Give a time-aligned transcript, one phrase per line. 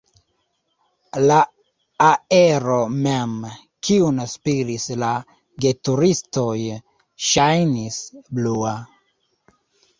[1.31, 1.35] La
[2.05, 3.35] aero mem,
[3.89, 5.11] kiun spiris la
[5.67, 6.57] geturistoj,
[7.31, 8.05] ŝajnis
[8.37, 8.77] blua.